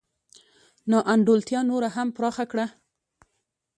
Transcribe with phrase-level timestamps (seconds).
[0.89, 2.65] نا انډولتیا نوره هم پراخه کړه.